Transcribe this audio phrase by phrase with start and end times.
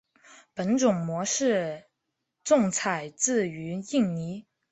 [0.55, 1.83] 本种模式
[2.43, 4.47] 种采自于印尼。